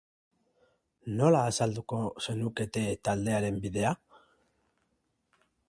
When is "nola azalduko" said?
1.19-1.99